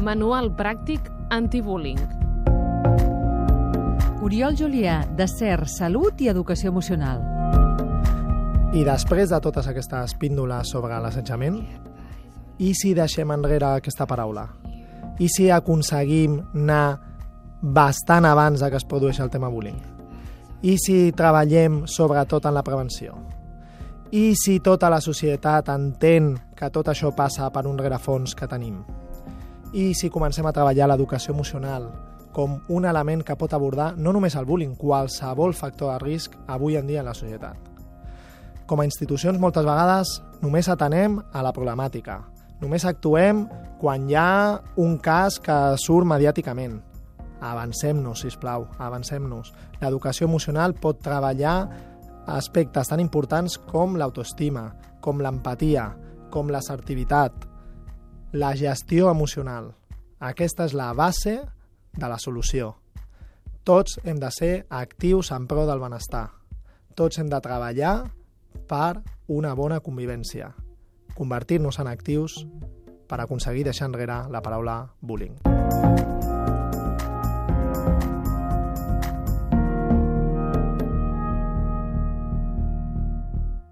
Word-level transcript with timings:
Manual 0.00 0.48
pràctic 0.56 1.10
antibullying. 1.28 2.00
Oriol 4.24 4.56
Julià, 4.56 5.02
de 5.16 5.26
CER, 5.28 5.66
Salut 5.68 6.20
i 6.24 6.30
Educació 6.32 6.70
Emocional. 6.72 7.20
I 8.72 8.84
després 8.86 9.28
de 9.28 9.40
totes 9.44 9.68
aquestes 9.68 10.14
píndoles 10.16 10.72
sobre 10.72 10.96
l'assetjament, 11.04 11.58
i 12.60 12.72
si 12.76 12.94
deixem 12.96 13.32
enrere 13.34 13.74
aquesta 13.74 14.06
paraula? 14.08 14.46
I 15.20 15.28
si 15.28 15.50
aconseguim 15.52 16.38
anar 16.54 16.96
bastant 17.60 18.24
abans 18.24 18.64
de 18.64 18.70
que 18.70 18.80
es 18.80 18.88
produeixi 18.88 19.20
el 19.20 19.32
tema 19.32 19.52
bullying? 19.52 19.76
I 20.62 20.78
si 20.80 21.12
treballem 21.12 21.82
sobretot 21.84 22.48
en 22.48 22.56
la 22.56 22.64
prevenció? 22.64 23.18
I 24.12 24.32
si 24.34 24.60
tota 24.64 24.88
la 24.88 25.00
societat 25.04 25.68
entén 25.68 26.32
que 26.56 26.72
tot 26.72 26.88
això 26.88 27.12
passa 27.16 27.52
per 27.52 27.66
un 27.68 27.78
rerefons 27.78 28.34
que 28.34 28.48
tenim? 28.48 28.80
I 29.72 29.92
si 29.94 30.08
comencem 30.10 30.46
a 30.46 30.50
treballar 30.50 30.88
l'educació 30.90 31.30
emocional 31.30 31.84
com 32.34 32.56
un 32.74 32.86
element 32.90 33.22
que 33.22 33.36
pot 33.38 33.52
abordar 33.54 33.92
no 33.98 34.10
només 34.10 34.34
el 34.34 34.46
bullying, 34.46 34.72
qualsevol 34.78 35.54
factor 35.54 35.92
de 35.92 35.98
risc 36.02 36.34
avui 36.50 36.74
en 36.78 36.88
dia 36.88 37.04
en 37.04 37.06
la 37.06 37.14
societat. 37.14 37.54
Com 38.66 38.80
a 38.82 38.86
institucions, 38.86 39.38
moltes 39.38 39.66
vegades 39.66 40.16
només 40.42 40.68
atenem 40.70 41.20
a 41.32 41.42
la 41.42 41.52
problemàtica. 41.54 42.20
Només 42.60 42.84
actuem 42.84 43.44
quan 43.80 44.08
hi 44.10 44.16
ha 44.18 44.60
un 44.78 44.98
cas 44.98 45.38
que 45.42 45.58
surt 45.78 46.06
mediàticament. 46.06 46.80
Avancem-nos, 47.40 48.20
si 48.26 48.30
plau, 48.42 48.66
avancem-nos. 48.78 49.52
L'educació 49.80 50.26
emocional 50.26 50.74
pot 50.74 50.98
treballar 51.02 51.56
aspectes 52.26 52.90
tan 52.90 53.00
importants 53.00 53.56
com 53.70 53.94
l'autoestima, 53.96 54.66
com 55.00 55.22
l'empatia, 55.22 55.88
com 56.30 56.50
l'assertivitat, 56.50 57.49
la 58.32 58.54
gestió 58.54 59.10
emocional. 59.10 59.72
Aquesta 60.22 60.68
és 60.68 60.74
la 60.76 60.92
base 60.94 61.40
de 61.98 62.08
la 62.08 62.18
solució. 62.22 62.76
Tots 63.66 63.98
hem 64.04 64.20
de 64.22 64.30
ser 64.30 64.52
actius 64.70 65.32
en 65.34 65.48
pro 65.50 65.66
del 65.66 65.82
benestar. 65.82 66.28
Tots 66.94 67.18
hem 67.18 67.26
de 67.26 67.40
treballar 67.42 67.94
per 68.70 69.02
una 69.26 69.54
bona 69.58 69.80
convivència. 69.82 70.52
Convertir-nos 71.18 71.82
en 71.82 71.90
actius 71.90 72.44
per 73.10 73.18
aconseguir 73.18 73.66
deixar 73.66 73.90
enrere 73.90 74.22
la 74.30 74.46
paraula 74.46 74.84
bullying. 75.00 75.34